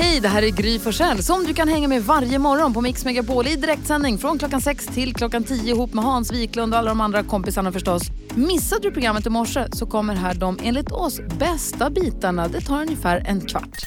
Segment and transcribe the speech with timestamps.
[0.00, 3.04] Hej, det här är Gry Forssell som du kan hänga med varje morgon på Mix
[3.04, 6.88] Megapol i direktsändning från klockan 6 till klockan 10 ihop med Hans Wiklund och alla
[6.88, 8.02] de andra kompisarna förstås.
[8.34, 12.48] Missade du programmet i morse så kommer här de enligt oss bästa bitarna.
[12.48, 13.86] Det tar ungefär en kvart.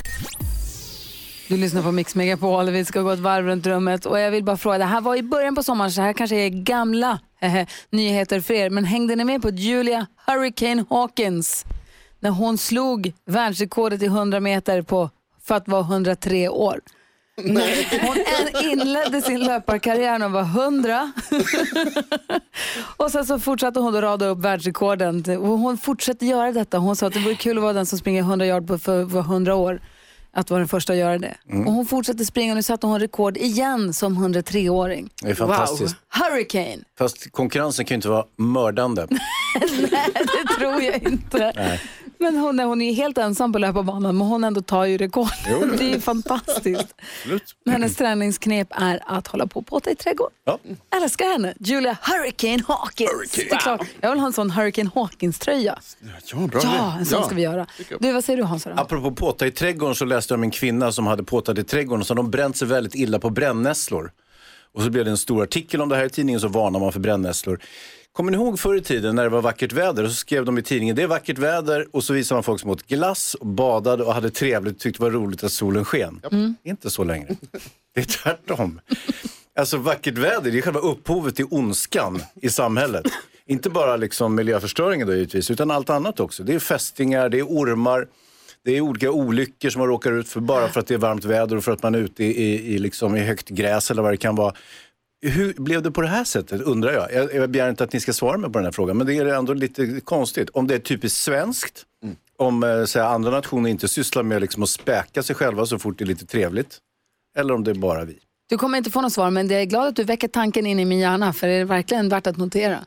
[1.47, 4.43] Du lyssnar på Mix Megapol, vi ska gå ett varv runt rummet och jag vill
[4.43, 7.67] bara fråga, det här var i början på sommaren så här kanske är gamla eh,
[7.89, 11.65] nyheter för er, men hängde ni med på Julia Hurricane Hawkins?
[12.19, 15.09] När hon slog världsrekordet i 100 meter på
[15.51, 16.79] för att vara 103 år.
[18.01, 18.17] Hon
[18.71, 21.11] inledde sin löparkarriär när hon var 100.
[22.97, 25.23] och sen så fortsatte hon att rada upp världsrekorden.
[25.37, 26.77] Och hon fortsätter göra detta.
[26.77, 29.05] Hon sa att det vore kul att vara den som springer 100 yard på för,
[29.05, 29.81] för 100 år.
[30.33, 31.37] Att vara den första att göra det.
[31.65, 35.09] Och hon fortsätter springa nu satte hon rekord igen som 103-åring.
[35.21, 35.95] Det är fantastiskt.
[36.09, 36.83] Hurricane!
[36.97, 39.07] Fast konkurrensen kan ju inte vara mördande.
[40.13, 41.79] Det tror jag inte.
[42.21, 45.27] Men hon är, hon är helt ensam på löparbanan men hon ändå tar ju rekord.
[45.77, 46.95] Det är ju fantastiskt.
[47.65, 50.33] Hennes träningsknep är att hålla på och påta i trädgården.
[50.45, 50.59] Ja.
[50.95, 51.53] Älskar henne.
[51.59, 53.31] Julia Hurricane Hawkins.
[53.35, 55.79] Det är klart, jag vill ha en sån Hurricane Hawkins-tröja.
[56.31, 57.25] Ja, bra Ja, en sån Ja.
[57.25, 57.65] ska vi göra.
[57.99, 58.67] Du, vad säger du Hans?
[58.67, 62.01] Apropå påta i trädgården så läste jag om en kvinna som hade påtat i trädgården
[62.01, 64.11] och så hade de bränt sig väldigt illa på brännässlor.
[64.73, 66.91] Och så blev det en stor artikel om det här i tidningen så varnar man
[66.91, 67.59] för brännässlor.
[68.13, 70.57] Kommer ni ihåg förr i tiden när det var vackert väder och så skrev de
[70.57, 73.47] i tidningen det är vackert väder och så visade man folk som åt glass och
[73.47, 76.19] badade och hade trevligt och tyckte det var roligt att solen sken.
[76.63, 77.35] Är inte så längre.
[77.95, 78.81] Det är tvärtom.
[79.59, 83.05] Alltså vackert väder det är själva upphovet till ondskan i samhället.
[83.45, 86.43] Inte bara liksom miljöförstöringen då givetvis utan allt annat också.
[86.43, 88.07] Det är fästingar, det är ormar.
[88.63, 91.25] Det är olika olyckor som man råkar ut för bara för att det är varmt
[91.25, 94.01] väder och för att man är ute i, i, i, liksom, i högt gräs eller
[94.01, 94.53] vad det kan vara.
[95.21, 97.13] Hur blev det på det här sättet undrar jag.
[97.13, 97.33] jag.
[97.33, 99.25] Jag begär inte att ni ska svara mig på den här frågan men det är
[99.25, 100.49] ändå lite konstigt.
[100.49, 101.85] Om det är typiskt svenskt,
[102.37, 105.79] om eh, så här, andra nationer inte sysslar med liksom, att späka sig själva så
[105.79, 106.77] fort det är lite trevligt.
[107.37, 108.19] Eller om det är bara vi.
[108.51, 110.79] Du kommer inte få något svar men jag är glad att du väcker tanken in
[110.79, 112.79] i min hjärna för det är verkligen värt att notera.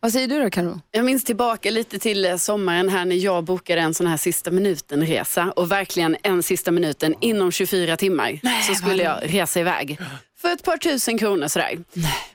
[0.00, 0.80] Vad säger du då Karo?
[0.90, 4.50] Jag minns tillbaka lite till eh, sommaren här när jag bokade en sån här sista
[4.50, 9.98] minuten-resa och verkligen en sista minuten inom 24 timmar så skulle jag resa iväg.
[10.40, 11.78] För ett par tusen kronor sådär.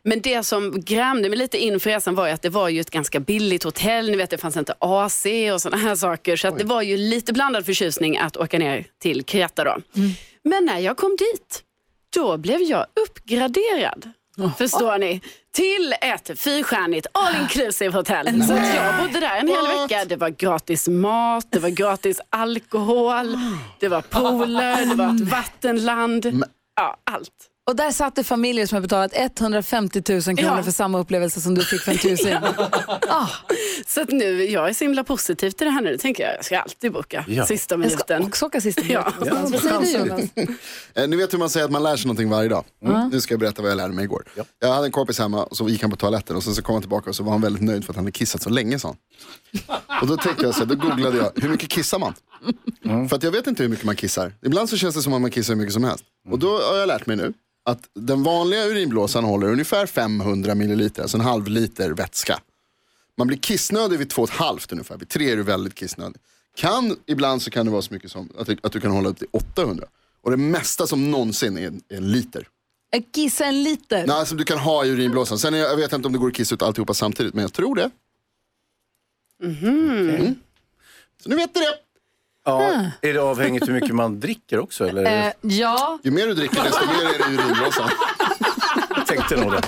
[0.04, 2.90] Men det som grämde mig lite inför resan var ju att det var ju ett
[2.92, 4.10] ganska billigt hotell.
[4.10, 6.36] Ni vet det fanns inte AC och sådana här saker.
[6.36, 9.78] Så att det var ju lite blandad förtjusning att åka ner till Kreta då.
[10.44, 11.64] Men när jag kom dit,
[12.14, 14.10] då blev jag uppgraderad.
[14.58, 15.22] Förstår ni?
[15.54, 18.44] Till ett fyrstjärnigt all inclusive hotell.
[18.44, 20.06] Så att jag bodde där en hel vecka.
[20.06, 23.38] Det var gratis mat, det var gratis alkohol,
[23.80, 26.44] det var pooler, det var ett vattenland.
[26.76, 27.30] Ja, allt.
[27.70, 30.64] Och där satt det familjer som har betalat 150 000 kronor Ja.
[30.64, 32.34] för samma upplevelse som du fick för en tusing.
[33.08, 33.28] ah,
[33.88, 35.92] Så att nu, jag är så himla positiv till det här nu.
[35.92, 37.46] Nu tänker jag, jag ska alltid boka Ja.
[37.46, 38.24] sista jag ska minuten.
[38.28, 39.14] också åka sista Ja.
[39.20, 39.52] minuten.
[39.52, 40.30] Vad säger du Jonas?
[40.96, 42.64] Eh, Ni vet hur man säger att man lär sig någonting varje dag.
[42.86, 43.10] Mm.
[43.10, 44.24] Nu ska jag berätta vad jag lärde mig igår.
[44.60, 46.74] Jag hade en kompis hemma och så gick han på toaletten och sen så kom
[46.76, 48.80] han tillbaka och så var han väldigt nöjd för att han hade kissat så länge
[48.80, 48.96] sa.
[50.02, 52.14] Och då tänkte jag så här, då googlade jag, hur mycket kissar man?
[53.10, 54.34] För att jag vet inte hur mycket man kissar.
[54.46, 56.04] Ibland så känns det som att man kissar hur mycket som helst.
[56.32, 61.02] Och då har jag lärt mig nu att den vanliga urinblåsan håller ungefär 500 milliliter,
[61.02, 62.40] alltså en halv liter vätska.
[63.18, 66.22] Man blir kissnödig vid två och ett halvt ungefär, vid tre är du väldigt kissnödig.
[66.56, 69.18] Kan, ibland så kan det vara så mycket som att att du kan hålla upp
[69.18, 69.86] till 800.
[70.22, 72.48] Och det mesta som någonsin är är en liter.
[72.90, 74.08] Jag kissar en liter.
[74.08, 75.40] Nej, som du kan ha i urinblåsan.
[75.40, 77.54] Sen jag, jag vet inte om det går att kissa ut alltihopa samtidigt, men jag
[77.54, 77.92] tror det.
[79.44, 80.36] Mm.
[81.24, 81.78] Så nu vet du det.
[82.46, 84.88] Ja, är det avhängigt hur mycket man dricker också?
[84.88, 85.28] Eller?
[85.28, 87.90] Eh, ja, Ju mer du dricker desto mer är det urinblåsan.
[88.96, 89.62] Jag tänkte nog det.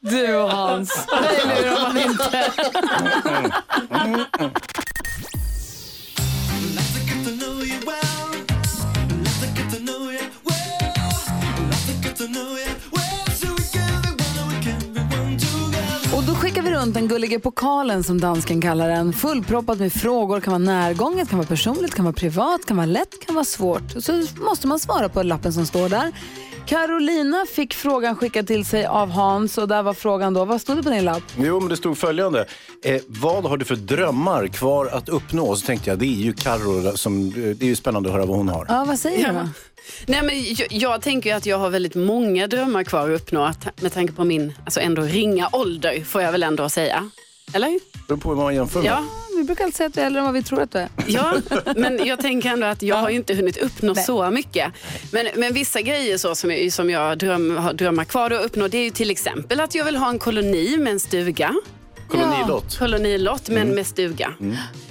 [0.00, 1.06] du Hans.
[1.06, 2.52] Det lurar man inte.
[16.82, 19.12] Runt den gulliga pokalen som dansken kallar den.
[19.12, 20.40] Fullproppad med frågor.
[20.40, 24.02] kan vara närgånget, kan vara personligt, kan vara privat, kan vara lätt, kan vara svårt.
[24.02, 26.12] Så måste man svara på lappen som står där.
[26.66, 30.76] Carolina fick frågan skickad till sig av Hans och där var frågan då, vad stod
[30.76, 31.22] det på din lapp?
[31.36, 32.46] Jo, men det stod följande.
[32.84, 35.56] Eh, vad har du för drömmar kvar att uppnå?
[35.56, 38.26] Så tänkte jag, det är ju Carro som, eh, det är ju spännande att höra
[38.26, 38.66] vad hon har.
[38.68, 39.32] Ja, vad säger du?
[39.34, 39.48] då?
[40.06, 43.44] Nej, men jag, jag tänker ju att jag har väldigt många drömmar kvar att uppnå
[43.44, 47.10] att, med tanke på min alltså ändå ringa ålder får jag väl ändå säga.
[47.54, 47.68] Eller?
[47.70, 48.90] Det beror på hur man jämför med.
[48.90, 49.04] Ja,
[49.36, 50.88] Vi brukar alltid säga att du är äldre än vad vi tror att du är.
[51.06, 51.34] ja,
[51.76, 54.72] men jag tänker ändå att jag har ju inte hunnit uppnå så mycket.
[55.12, 58.68] Men, men vissa grejer så som jag, som jag dröm, har drömmar kvar att uppnå
[58.68, 61.54] det är ju till exempel att jag vill ha en koloni med en stuga.
[62.08, 62.78] Kolonilott.
[62.78, 63.74] Kolonilott men Mm.
[63.74, 64.34] med stuga.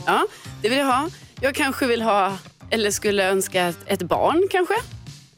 [0.05, 0.25] Ja,
[0.61, 1.09] det vill jag ha.
[1.41, 2.37] Jag kanske vill ha,
[2.69, 4.73] eller skulle önska ett barn kanske.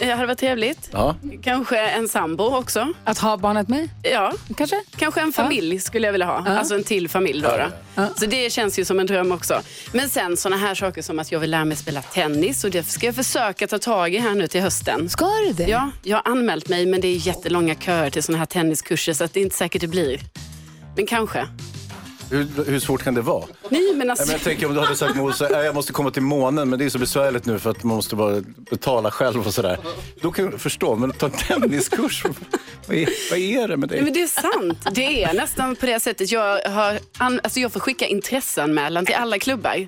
[0.05, 0.89] Det hade varit trevligt.
[0.91, 1.15] Ja.
[1.43, 2.93] Kanske en sambo också.
[3.03, 3.89] Att ha barnet med?
[4.03, 4.75] Ja, Kanske?
[4.97, 6.45] kanske en familj skulle jag vilja ha.
[6.47, 7.49] Alltså en till familj då.
[7.95, 8.07] då.
[8.15, 9.61] Så det känns ju som en dröm också.
[9.91, 12.83] Men sen såna här saker som att jag vill lära mig spela tennis och det
[12.83, 15.09] ska jag försöka ta tag i här nu till hösten.
[15.09, 15.69] Ska du det?
[15.71, 19.23] Ja, jag har anmält mig men det är jättelånga köer till såna här tenniskurser så
[19.23, 20.19] att det är inte säkert det blir.
[20.95, 21.47] Men kanske.
[22.33, 23.45] Hur, hur svårt kan det vara?
[23.69, 24.25] Nej men Nej, alltså.
[24.25, 26.79] men jag tänker om du hade sagt Mose, "Nej, jag måste komma till månen, men
[26.79, 29.77] det är så besvärligt nu för att man måste bara betala själv och sådär.
[30.21, 32.23] Då kan jag förstå, men ta en tenniskurs,
[32.87, 34.03] vad är, vad är det med Nej, dig?
[34.03, 34.95] men det är sant.
[34.95, 36.31] Det är nästan på det sättet.
[36.31, 39.87] Jag, har, alltså jag får skicka intresseanmälan till alla klubbar.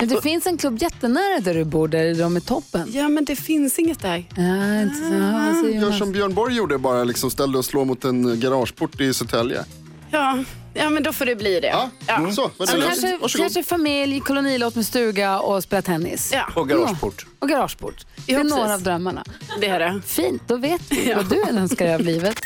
[0.00, 2.88] Men det finns en klubb jättenära där du bor, där de är toppen.
[2.92, 4.24] Ja, men det finns inget där.
[4.36, 5.64] Ja, inte så.
[5.64, 9.14] Säger Gör som Björn Borg gjorde, bara liksom ställde och slå mot en garageport i
[9.14, 9.64] Södertälje.
[10.10, 10.38] Ja,
[10.74, 11.66] ja, men då får det bli det.
[11.66, 12.32] Ja, Ja.
[12.32, 12.42] så.
[12.42, 12.88] Var det Så löst?
[12.88, 13.42] kanske, Varsågod.
[13.44, 16.30] kanske familj, kolonilott med stuga och spela tennis.
[16.32, 17.26] Ja, Och garageport.
[17.38, 18.06] Och garageport.
[18.26, 18.58] Det Ja, är precis.
[18.58, 19.24] några av drömmarna.
[19.60, 20.00] det är det.
[20.06, 22.36] Fint, då vet vi vad du önskar dig av livet.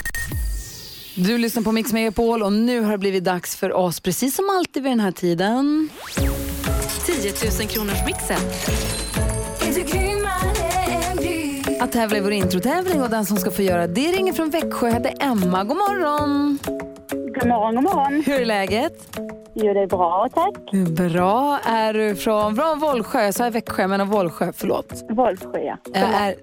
[1.14, 4.50] Du lyssnar på Mix Megapol och nu har det blivit dags för oss, precis som
[4.50, 5.88] alltid vid den här tiden.
[7.06, 8.38] 10 000 kronors mixen.
[11.80, 14.88] Att tävla i vår introtävling och den som ska få göra det ringer från Växjö
[14.92, 15.64] heter Emma.
[15.64, 16.58] God morgon!
[17.10, 18.22] God morgon, god morgon.
[18.26, 19.18] Hur är läget?
[19.54, 20.72] Jo, det är bra, tack.
[21.12, 21.58] Bra.
[21.64, 23.24] Är du från, från Vollsjö?
[23.24, 25.04] Jag sa Växjö, men Vollsjö, förlåt.
[25.10, 25.76] Vollsjö, ja.
[25.94, 26.34] Är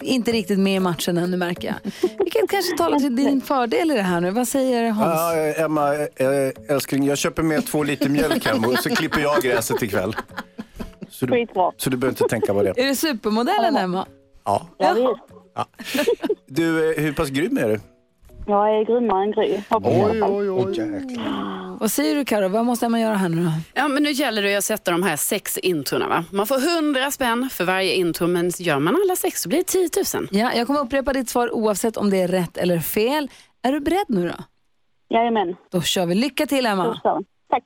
[0.00, 1.92] inte riktigt med i matchen ännu märker jag.
[2.18, 4.30] Vilket kanske talar till din fördel i det här nu.
[4.30, 5.14] Vad säger Hans?
[5.20, 9.20] Ja, eh, Emma, eh, älskling, jag köper med två liter mjölk hem och så klipper
[9.20, 10.16] jag gräset ikväll.
[11.10, 11.72] Så du, Skitbra.
[11.76, 12.70] så du behöver inte tänka på det.
[12.70, 14.06] Är det supermodellen Emma?
[14.44, 14.66] Ja.
[14.78, 15.14] Ja.
[16.46, 17.80] Du, eh, hur pass grym är du?
[18.48, 19.60] Jag är grymmare än Gry.
[19.62, 19.82] Fall.
[19.84, 21.78] Åh, jäklar.
[21.80, 22.48] Vad säger du Karo?
[22.48, 23.50] Vad måste Emma göra här nu då?
[23.74, 26.08] Ja, men nu gäller det att sätta de här sex introna.
[26.08, 26.24] Va?
[26.30, 29.64] Man får 100 spänn för varje intro, men gör man alla sex så blir det
[29.64, 30.28] 10 000.
[30.30, 33.30] Ja, jag kommer upprepa ditt svar oavsett om det är rätt eller fel.
[33.62, 34.44] Är du beredd nu då?
[35.16, 36.14] Jajamän, Då kör vi.
[36.14, 37.00] Lycka till Emma.
[37.50, 37.64] Tack.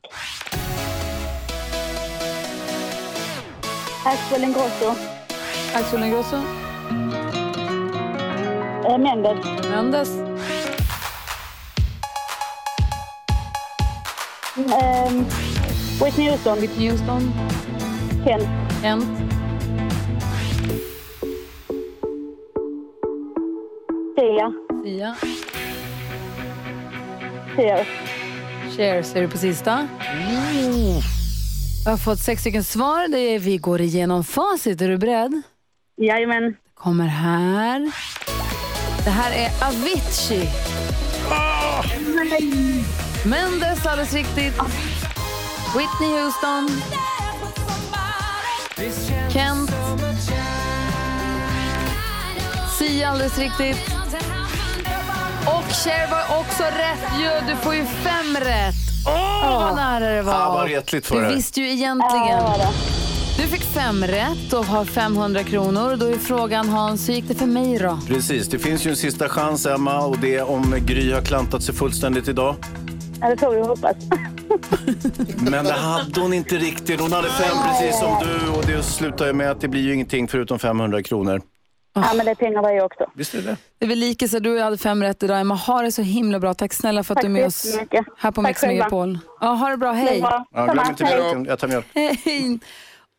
[4.05, 4.95] Axel Ingrosso,
[5.75, 6.37] Axel Ingrosso.
[8.89, 10.09] eh, Mendes, Mendes.
[14.57, 15.25] Ehm,
[16.05, 17.33] Whitney Houston, Whitney Houston.
[18.25, 18.49] Kent,
[18.83, 19.05] Kent.
[24.17, 24.53] Sia,
[24.85, 25.17] Sia.
[27.57, 27.87] Cher.
[28.77, 29.89] Cheers är du på sista.
[31.85, 33.09] Jag har fått sex stycken svar.
[33.09, 34.81] Det är, vi går igenom facit.
[34.81, 35.43] Är du beredd?
[35.97, 36.57] Jajamän.
[36.75, 37.93] Kommer här.
[39.05, 40.49] Det här är Avicii.
[43.25, 44.55] Mendes alldeles riktigt.
[45.77, 46.69] Whitney Houston.
[49.33, 49.71] Kent.
[52.79, 53.77] Sia alldeles riktigt.
[55.47, 57.53] Och Cher var också rätt ju.
[57.53, 58.75] Du får ju fem rätt.
[59.07, 60.33] Åh, vad nära det var.
[60.35, 61.35] Ah, vad retligt för Du det.
[61.35, 62.73] visste ju Ja, egentligen.
[63.37, 65.97] Du fick fem rätt och har 500 kronor.
[65.97, 67.99] Då är frågan Hans, hur gick det för mig då?
[68.09, 71.63] Precis, det finns ju en sista chans Emma och det är om Gry har klantat
[71.63, 72.57] sig fullständigt idag.
[73.23, 73.97] Ja, det får vi hoppas.
[75.51, 77.01] Men det hade hon inte riktigt.
[77.01, 79.95] Hon hade fem precis som du och det slutar ju med att det blir ju
[79.95, 81.43] ingenting förutom 500 kronor.
[81.95, 83.05] Ja, men det är pengar det också.
[83.15, 83.57] Visst är det?
[83.79, 85.41] Det är väl lika så du hade fem rätt idag.
[85.41, 86.55] Emma, ha det så himla bra.
[86.55, 87.79] Tack snälla för att Tack du är med oss
[88.19, 88.63] här på Tack Mix.
[88.63, 89.19] Megapol.
[89.41, 90.21] Ja, ha det bra, hej.
[90.21, 90.45] bra.
[90.51, 91.17] Ja, glöm inte Hej.
[91.17, 91.45] mjölken.
[91.45, 91.87] Jag tar mjölk.
[91.95, 92.59] Hej.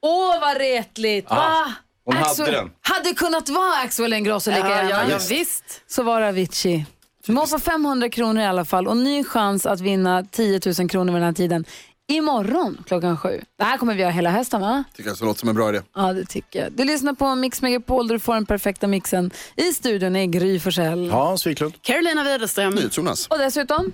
[0.01, 1.29] Åh, vad retligt.
[1.29, 1.73] Va?
[2.05, 2.71] hon hade den.
[2.81, 4.89] Hade kunnat vara Axel Ingrosso lika Ja, gärna.
[4.89, 5.63] ja, ja, visst.
[5.87, 6.85] Så var det Avicii.
[7.27, 11.13] Man får 500 kronor i alla fall och ny chans att vinna 10 000 kronor
[11.13, 11.65] vid den här tiden.
[12.07, 13.41] Imorgon klockan sju.
[13.57, 14.83] Det här kommer vi göra hela hösten va?
[14.95, 15.81] Tycker jag så låter som en bra idé.
[15.95, 16.71] Ja, det tycker jag.
[16.71, 19.31] Du lyssnar på Mix Megapol där du får den perfekta mixen.
[19.55, 21.09] I studion är Gry Forssell.
[21.11, 21.73] Hans Wiklund.
[21.81, 22.75] Carolina Widerström.
[22.75, 23.27] NyhetsJonas.
[23.27, 23.91] Och dessutom...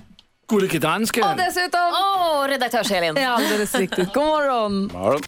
[0.50, 1.24] Gullige dansken.
[1.24, 1.80] Och dessutom...
[1.94, 3.16] Åh, redaktörs-Elin.
[3.22, 4.14] Ja, alldeles riktigt.
[4.14, 4.90] God morgon.
[4.94, 5.22] Morgon.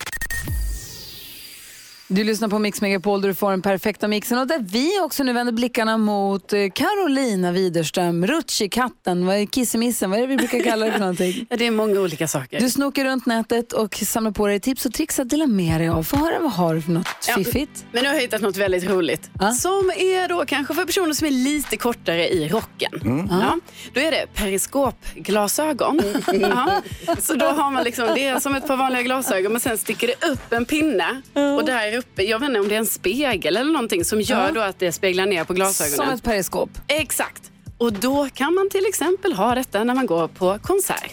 [2.13, 5.23] Du lyssnar på Mix Megapol där du får den perfekta mixen och där vi också
[5.23, 10.37] nu vänder blickarna mot eh, Carolina Widerström, Rutschikatten, vad är kissemissen, vad är det vi
[10.37, 11.45] brukar kalla det för någonting?
[11.49, 12.59] Ja, det är många olika saker.
[12.59, 15.89] Du snokar runt nätet och samlar på dig tips och tricks att dela med dig
[15.89, 16.03] av.
[16.03, 17.85] Få höra vad har du för något Ja, fiffigt?
[17.91, 19.29] Men nu har jag hittat något väldigt roligt.
[19.59, 23.27] Som är då kanske för personer som är lite kortare i rocken.
[23.29, 23.57] Ja,
[23.93, 26.01] då är det periskopglasögon.
[26.41, 26.81] ja,
[27.19, 30.07] så då har man liksom, det är som ett par vanliga glasögon men sen sticker
[30.07, 31.21] det upp en pinne.
[31.57, 34.45] Och där uppe, jag vet inte om det är en spegel eller någonting som gör
[34.45, 34.51] Ja.
[34.53, 35.95] då att det speglar ner på glasögonen.
[35.97, 36.69] Som ett periskop.
[36.87, 37.51] Exakt.
[37.77, 41.11] Och då kan man till exempel ha detta när man går på konsert.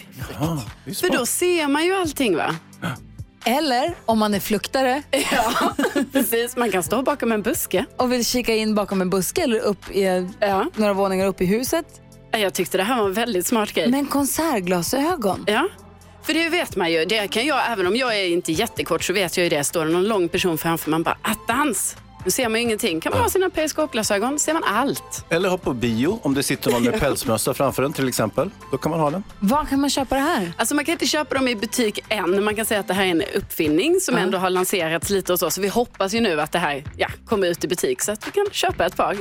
[0.99, 2.55] För då ser man ju allting va?
[3.45, 5.73] Eller om man är fluktare Ja,
[6.11, 6.57] precis.
[6.57, 7.85] Man kan stå bakom en buske.
[7.97, 10.27] och vill kika in bakom en buske eller upp i,
[10.75, 11.85] några våningar upp i huset.
[12.31, 13.87] Jag tyckte det här var en väldigt smart grej.
[13.91, 15.43] Men konsertglasögon?
[15.47, 15.67] Ja.
[16.23, 17.05] För det vet man ju.
[17.05, 19.63] Det kan jag, även om jag är inte jättekort så vet jag ju det.
[19.63, 21.97] Står det någon lång person framför man bara attans.
[22.25, 23.01] Nu ser man ju ingenting.
[23.01, 25.25] Kan man ha sina periskopglasögon ser man allt.
[25.29, 28.49] Eller hoppa på bio om det sitter någon med pälsmössa framför en till exempel.
[28.71, 29.23] Då kan man ha den.
[29.39, 30.51] Var kan man köpa det här?
[30.57, 32.43] Alltså man kan inte köpa dem i butik än.
[32.43, 35.41] Man kan säga att det här är en uppfinning som ändå har lanserats lite hos
[35.41, 35.53] oss.
[35.53, 38.27] Så vi hoppas ju nu att det här ja, kommer ut i butik så att
[38.27, 39.17] vi kan köpa ett par.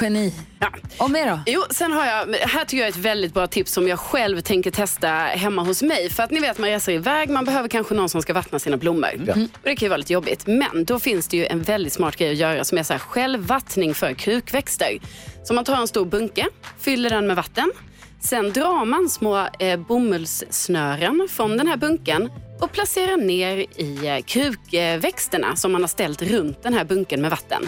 [0.00, 0.34] Geni.
[0.58, 0.68] Ja.
[0.98, 1.40] Och mer då?
[1.46, 4.40] Jo, sen har jag, här tycker jag är ett väldigt bra tips som jag själv
[4.40, 6.10] tänker testa hemma hos mig.
[6.10, 8.76] För att ni vet, man reser iväg, man behöver kanske någon som ska vattna sina
[8.76, 9.08] blommor.
[9.54, 10.46] Och det kan ju vara lite jobbigt.
[10.46, 13.00] Men då finns det ju en väldigt smart grej att göra som är så här
[13.00, 14.98] självvattning för krukväxter.
[15.44, 16.46] Så man tar en stor bunke,
[16.78, 17.72] fyller den med vatten.
[18.20, 24.24] Sen drar man små eh, bomullssnören från den här bunken och placerar ner i eh,
[24.24, 27.62] krukväxterna som man har ställt runt den här bunken med vatten.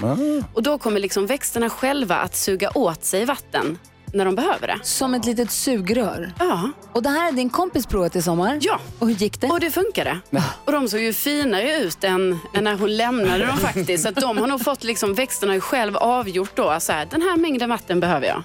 [0.54, 3.78] Och då kommer liksom växterna själva att suga åt sig vatten
[4.14, 4.78] när de behöver det.
[4.82, 6.32] Som ett litet sugrör?
[6.38, 6.70] Ja.
[6.92, 8.58] Och det här är din kompis provat i sommar?
[8.60, 8.78] Ja.
[8.98, 9.46] Och hur gick det?
[9.46, 10.20] Och det funkade.
[10.64, 14.02] Och de såg ju finare ut än, än när hon lämnade dem faktiskt.
[14.02, 17.36] Så att de har nog fått, liksom, växterna själv avgjort då, så här, den här
[17.36, 18.42] mängden vatten behöver jag.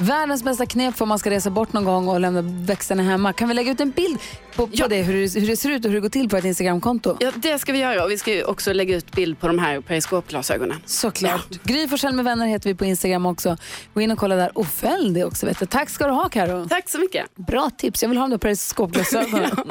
[0.00, 3.32] Världens bästa knep för om man ska resa bort någon gång och lämna växterna hemma.
[3.32, 4.18] Kan vi lägga ut en bild
[4.56, 6.36] på, på det, hur, det, hur det ser ut och hur det går till på
[6.36, 7.16] ett Instagramkonto?
[7.20, 9.80] Ja, det ska vi göra och vi ska också lägga ut bild på de här
[9.80, 10.78] periskopglasögonen.
[10.86, 11.62] Såklart.
[11.62, 13.56] Gry Forssell med vänner heter vi på Instagram också.
[13.94, 15.46] Gå in och kolla där och följ det också.
[15.46, 15.66] Vet du.
[15.66, 16.68] Tack ska du ha Karo.
[16.68, 17.26] Tack så mycket.
[17.34, 18.02] Bra tips.
[18.02, 19.50] Jag vill ha de där periskopglasögonen.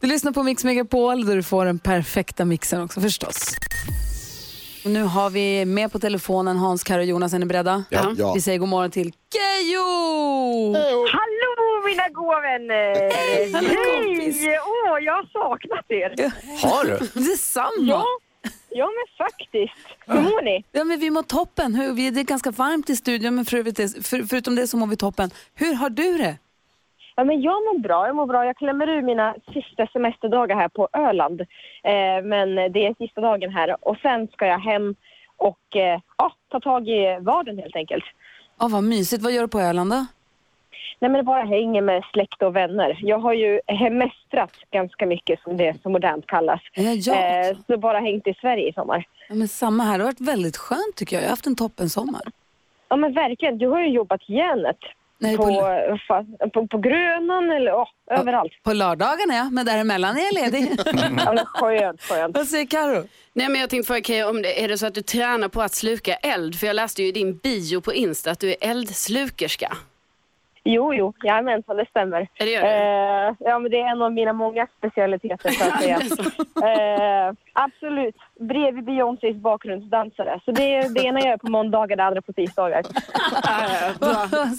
[0.00, 3.54] Du lyssnar på Mix Megapol där du får den perfekta mixen också förstås.
[4.84, 7.34] Och nu har vi med på telefonen Hans, Karo och Jonas.
[7.34, 7.84] Är ni beredda?
[7.90, 8.14] Ja.
[8.18, 8.32] Ja.
[8.34, 9.84] Vi säger god morgon till Keyyo!
[11.08, 12.94] Hallå mina goa vänner!
[13.52, 14.40] Kompis.
[14.40, 14.58] Hej!
[14.58, 16.32] Åh, jag har saknat er.
[16.66, 17.20] Har du?
[17.30, 17.70] Detsamma!
[17.78, 18.04] Ja,
[18.70, 19.98] ja men faktiskt.
[20.06, 20.64] Hur mår ni?
[20.72, 21.72] Ja, men vi mår toppen.
[21.96, 25.30] Det är ganska varmt i studion, men för, för, förutom det så mår vi toppen.
[25.54, 26.36] Hur har du det?
[27.16, 28.06] Ja, men jag mår bra.
[28.06, 28.46] Jag mår bra.
[28.46, 31.40] Jag klämmer ur mina sista semesterdagar här på Öland.
[31.40, 34.94] Eh, men det är sista dagen här och sen ska jag hem
[35.36, 38.04] och eh, ja, ta tag i vardagen helt enkelt.
[38.58, 39.22] Ja, vad mysigt.
[39.22, 40.06] Vad gör du på Öland då?
[40.98, 42.98] Nej men bara hänger med släkt och vänner.
[43.02, 46.60] Jag har ju hemestrat ganska mycket som det så modernt kallas.
[46.74, 47.14] Ja, ja.
[47.14, 49.04] Eh, så bara hängt i Sverige i sommar.
[49.28, 49.98] Ja, men samma här.
[49.98, 51.22] Det har varit väldigt skönt tycker jag.
[51.22, 52.22] Jag har haft en toppen sommar.
[52.88, 54.78] Ja men verkligen, du har ju jobbat järnet.
[55.22, 55.52] Nej, på, på-
[56.08, 58.52] fa- på, på Grönan eller ja, överallt.
[58.62, 60.70] På lördagarna ja, men däremellan är jag ledig.
[61.24, 62.36] Ja, men skönt, skönt.
[62.36, 63.04] Vad säger Karo?
[63.34, 65.62] Nej, men jag tänkte fråga Keyyo, om det, är det så att du tränar på
[65.62, 66.54] att sluka eld?
[66.54, 69.76] För jag läste ju i din bio på Insta att du är eldslukerska.
[70.64, 72.28] Jo, jo, jajamensan, det stämmer.
[72.34, 72.66] Ja, det det.
[73.28, 75.96] Eh, ja, men det är en av mina många specialiteter så att säga.
[77.28, 78.14] eh, absolut.
[78.40, 80.40] Bredvid Beyoncés bakgrundsdansare.
[80.44, 82.82] Så det, är- det ena gör jag på måndagar, det andra på tisdagar.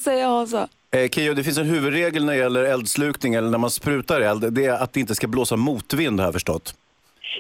[0.04, 0.68] Säger Hansa?
[0.92, 4.54] Eh, Keyyo, det finns en huvudregel när det gäller eldslukning eller när man sprutar eld.
[4.54, 6.76] Det är att det inte ska blåsa motvind har jag förstått.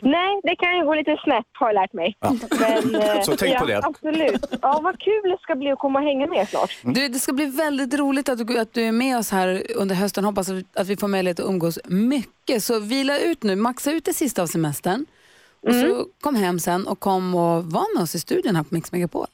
[0.01, 2.17] Nej, det kan ju gå lite snett har jag lärt mig.
[2.59, 3.77] Men, eh, Så tänk ja, på det.
[3.85, 4.45] Absolut.
[4.61, 6.77] Ja, vad kul det ska bli att komma och hänga med snart.
[6.81, 9.95] Du, det ska bli väldigt roligt att du, att du är med oss här under
[9.95, 10.23] hösten.
[10.25, 12.63] Hoppas att vi får möjlighet att umgås mycket.
[12.63, 15.05] Så vila ut nu, maxa ut det sista av semestern.
[15.63, 15.81] Och Mm.
[15.89, 18.91] så kom hem sen och kom och var med oss i studion här på Mix
[18.91, 19.27] Megapol.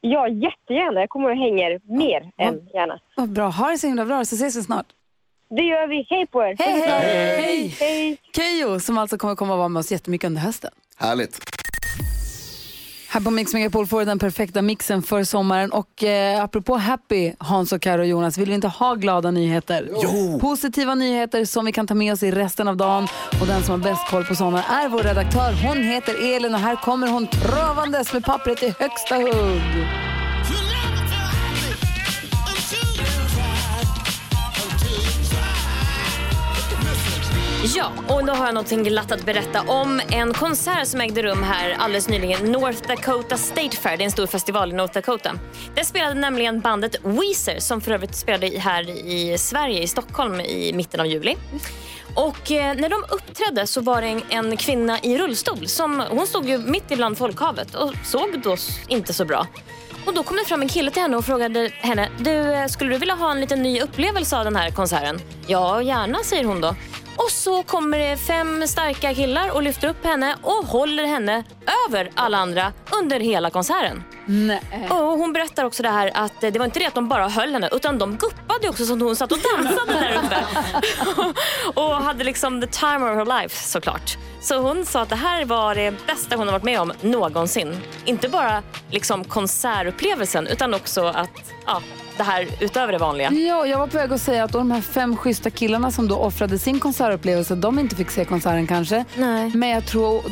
[0.00, 1.00] Ja, jättegärna.
[1.00, 2.98] Jag kommer och hänger mer än gärna.
[3.16, 4.86] Vad bra, ha det så himla bra så ses vi snart.
[5.56, 6.06] Det gör vi.
[6.10, 6.56] Hej på er!
[6.58, 7.76] Hej, hej!
[7.80, 8.18] Hej!
[8.36, 10.70] Keyyo som alltså kommer komma och vara med oss jättemycket under hösten.
[10.96, 11.40] Härligt.
[13.08, 15.72] Här på Mix Megapol får du den perfekta mixen för sommaren.
[15.72, 19.88] Och eh, apropå happy, Hans och Karo och Jonas, vill vi inte ha glada nyheter?
[20.02, 20.38] Jo.
[20.40, 23.08] Positiva nyheter som vi kan ta med oss i resten av dagen.
[23.40, 25.52] Och den som har bäst koll på sådana är vår redaktör.
[25.68, 29.86] Hon heter Elin och här kommer hon travandes med pappret i högsta hugg.
[37.76, 41.42] Ja, och då har jag någonting glatt att berätta om en konsert som ägde rum
[41.42, 42.52] här alldeles nyligen.
[42.52, 45.32] North Dakota State Fair, det är en stor festival i North Dakota.
[45.74, 50.72] Där spelade nämligen bandet Weezer som för övrigt spelade här i Sverige, i Stockholm i
[50.72, 51.36] mitten av juli.
[52.14, 55.68] Och eh, när de uppträdde så var det en, en kvinna i rullstol.
[55.68, 58.56] Som, hon stod ju mitt ibland folkhavet och såg då
[58.88, 59.46] inte så bra.
[60.06, 62.90] Och Då kom det fram en kille till henne och frågade henne du, eh, skulle
[62.90, 65.20] du vilja ha en liten ny upplevelse av den här konserten.
[65.46, 66.76] Ja, gärna, säger hon då.
[67.24, 71.44] Och så kommer det fem starka killar och lyfter upp henne och håller henne
[71.88, 74.04] över alla andra under hela konserten.
[74.26, 74.60] Nej.
[74.90, 77.52] Och hon berättar också det här att det var inte det att de bara höll
[77.52, 80.44] henne utan de guppade också så hon satt och dansade där uppe.
[81.80, 84.18] och hade liksom the time of her life såklart.
[84.40, 87.80] Så hon sa att det här var det bästa hon har varit med om någonsin.
[88.04, 91.82] Inte bara liksom konsertupplevelsen utan också att ja,
[92.20, 93.32] det här utöver det vanliga.
[93.32, 96.16] Ja, jag var på väg att säga att de här fem schyssta killarna som då
[96.16, 99.04] offrade sin konsertupplevelse, de inte fick se konserten kanske.
[99.14, 99.50] Nej.
[99.54, 100.22] Men jag tror,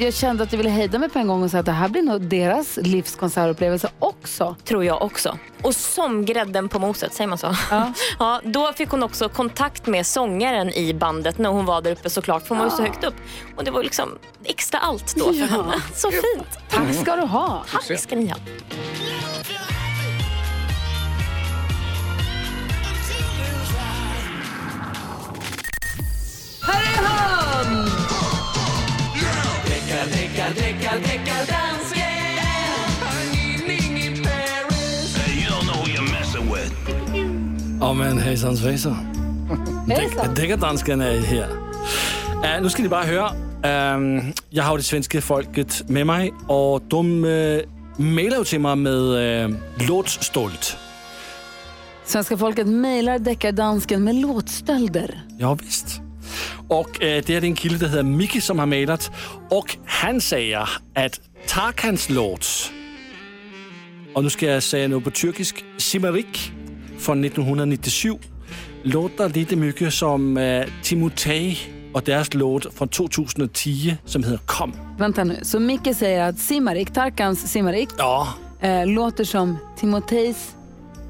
[0.00, 1.88] jag kände att jag ville hejda mig på en gång och säga att det här
[1.88, 4.56] blir nog deras livs konsertupplevelse också.
[4.64, 5.38] Tror jag också.
[5.62, 7.54] Och som grädden på moset, säger man så?
[7.70, 7.92] Ja.
[8.18, 12.10] ja, då fick hon också kontakt med sångaren i bandet när hon var där uppe
[12.10, 13.14] såklart, för hon var ju så högt upp.
[13.56, 15.46] Och det var liksom extra allt då för Ja.
[15.46, 15.74] henne.
[15.94, 16.58] Så fint.
[16.70, 17.64] Tack ska du ha.
[17.72, 18.36] Tack ska ni ha.
[27.00, 27.90] Är han!
[37.80, 38.96] Ja men hejsan svejsan.
[39.88, 40.34] Hejsan.
[40.34, 41.48] Däckardansken är här.
[41.48, 43.30] Uh, nu ska ni bara höra.
[43.62, 47.62] Ehm, jag har det svenska folket med mig och de uh,
[47.96, 49.56] mejlar ju till mig med uh,
[49.88, 50.76] låtstolt.
[52.04, 55.22] Svenska folket mejlar deckardansken med låtstölder.
[55.38, 56.00] Ja, visst.
[56.68, 59.10] Och eh, det är en kille, der hedder Micke, som har mejlat.
[59.50, 62.72] Och han säger att Tarkans låt,
[64.14, 66.52] och nu ska jag säga något på tyrkisk, Simarik
[66.98, 68.18] från 1997,
[68.82, 71.58] låter lite mycket som eh, Timotej
[71.92, 74.72] och deras låt från 2010 som heter Kom.
[74.98, 78.28] Vänta nu, så Micke säger att Simarik, Tarkans Simarik, Ja,
[78.60, 80.54] eh, låter som Timotejs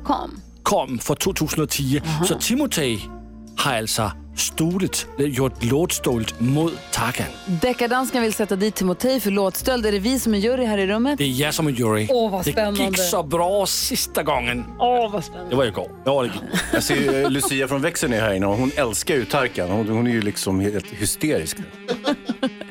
[0.04, 0.40] Kom.
[0.62, 2.00] Kom från 2010.
[2.24, 3.08] Så Timotej
[3.56, 7.26] har alltså stulit, gjort låtstolt mot Tarkan.
[7.47, 9.86] Deckardansken vill sätta dit Timotej för låtstöld.
[9.86, 11.19] Är det vi som är jury här i rummet?
[11.19, 12.06] Det är jag som är jury.
[12.10, 12.84] Åh, vad det spännande.
[12.84, 14.64] gick så bra sista gången.
[14.78, 15.50] Åh, vad spännande.
[15.50, 15.90] Det var igår.
[16.04, 16.43] Ja, det gick.
[16.73, 19.71] Jag ser ju eh, Lucia från växeln är här inne och hon älskar ju Tarkan.
[19.71, 21.56] Hon, hon är ju liksom helt hysterisk.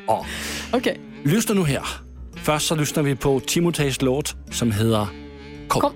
[0.07, 0.25] Ja.
[0.71, 0.99] Okej.
[1.23, 1.83] Lyssna nu här.
[2.43, 5.07] Först så lyssnar vi på Timotejs låt som heter
[5.67, 5.81] Kom.
[5.81, 5.91] Kom.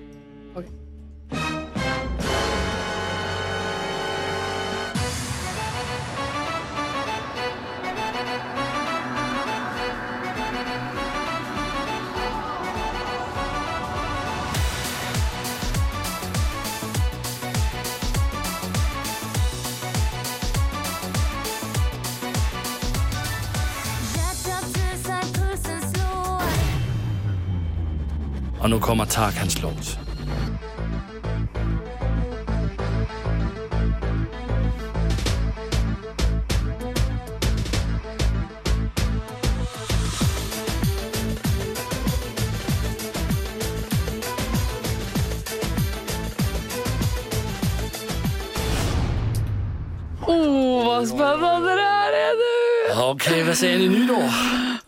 [28.84, 29.98] Kommer Tarkans låt.
[50.28, 53.02] Åh, vad spännande det här är nu!
[53.02, 54.22] Okej, vad säger ni nu då?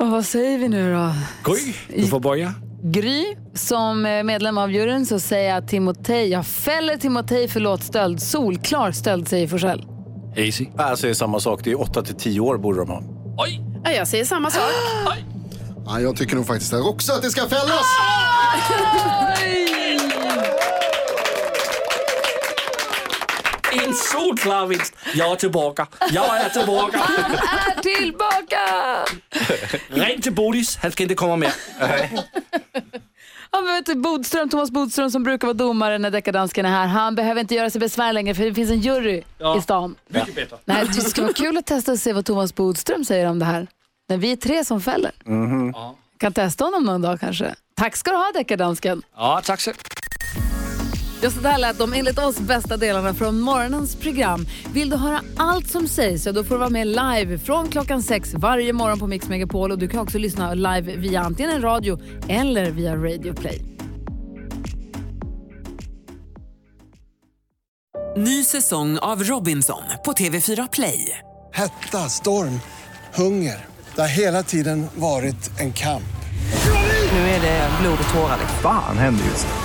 [0.06, 1.12] Och vad säger vi nu då?
[1.52, 2.54] Gry, du får börja.
[2.84, 7.60] Gry, som eh, medlem av juryn så säger jag att Timotej, jag fäller Timotej för
[7.60, 8.22] låtstöld.
[8.22, 9.84] Solklar stöld säger Forsell.
[10.36, 10.66] Easy.
[10.78, 11.62] Jag säger samma sak.
[11.64, 13.02] Det är 8 till 10 år borde de ha.
[13.38, 13.62] Oj!
[13.84, 14.64] Ja, jag säger samma sak.
[15.88, 17.86] Ja, jag tycker nog faktiskt också att det ska fällas.
[23.86, 24.94] En solklar vinst.
[25.14, 25.88] Jag är tillbaka.
[26.12, 26.98] Jag är tillbaka.
[27.78, 28.60] Är tillbaka!
[29.88, 30.78] Ring till Bodis.
[30.82, 31.52] Han ska inte komma med.
[33.56, 36.88] Ja, men vet du, Bodström, Thomas Bodström som brukar vara domare när deckardansken är här,
[36.88, 39.58] han behöver inte göra sig besvär längre för det finns en jury Ja.
[39.58, 39.96] i stan.
[40.08, 40.58] Mycket bättre.
[40.66, 43.46] Nej, det ska vara kul att testa och se vad Thomas Bodström säger om det
[43.46, 43.68] här.
[44.10, 45.12] När vi är tre som fäller.
[46.18, 47.56] Kan testa honom någon dag kanske.
[47.76, 49.02] Tack ska du ha deckardansken.
[49.16, 49.72] Ja, tack så
[51.26, 54.48] Ja, så där lät de enligt oss bästa delarna från morgonens program.
[54.74, 58.04] Vill du höra allt som sägs så då får du vara med live från klockan
[58.04, 61.62] sex varje morgon på Mix Megapol och du kan också lyssna live via antingen en
[61.62, 63.62] radio eller via Radio Play.
[68.18, 71.18] Ny säsong av Robinson på TV4 Play.
[71.54, 72.60] Hetta, storm,
[73.14, 73.66] hunger.
[73.96, 76.16] Det har hela tiden varit en kamp.
[77.12, 78.40] Nu är det blod och tårar.
[78.62, 79.65] Fan händer just nu.